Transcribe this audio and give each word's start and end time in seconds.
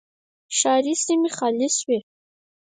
ښاري 0.57 0.93
سیمې 1.05 1.29
خالي 1.37 1.69
شوې 1.77 1.99